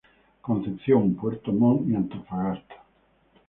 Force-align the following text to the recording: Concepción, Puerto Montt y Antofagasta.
Concepción, 0.41 1.13
Puerto 1.13 1.53
Montt 1.53 1.87
y 1.87 1.93
Antofagasta. 1.93 2.73